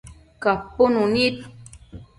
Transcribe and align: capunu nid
capunu 0.43 1.01
nid 1.13 1.35